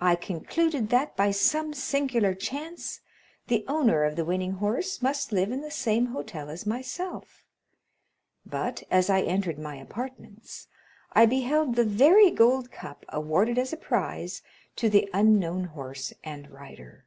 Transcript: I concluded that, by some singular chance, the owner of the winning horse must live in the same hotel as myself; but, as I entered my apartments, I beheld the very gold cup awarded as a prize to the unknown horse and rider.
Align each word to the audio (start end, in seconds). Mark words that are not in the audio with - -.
I 0.00 0.16
concluded 0.16 0.88
that, 0.88 1.14
by 1.14 1.30
some 1.30 1.74
singular 1.74 2.32
chance, 2.34 3.02
the 3.48 3.66
owner 3.68 4.02
of 4.04 4.16
the 4.16 4.24
winning 4.24 4.52
horse 4.52 5.02
must 5.02 5.30
live 5.30 5.52
in 5.52 5.60
the 5.60 5.70
same 5.70 6.06
hotel 6.06 6.48
as 6.48 6.64
myself; 6.64 7.44
but, 8.46 8.82
as 8.90 9.10
I 9.10 9.20
entered 9.20 9.58
my 9.58 9.76
apartments, 9.76 10.68
I 11.12 11.26
beheld 11.26 11.76
the 11.76 11.84
very 11.84 12.30
gold 12.30 12.70
cup 12.70 13.04
awarded 13.10 13.58
as 13.58 13.74
a 13.74 13.76
prize 13.76 14.40
to 14.76 14.88
the 14.88 15.06
unknown 15.12 15.64
horse 15.64 16.14
and 16.24 16.50
rider. 16.50 17.04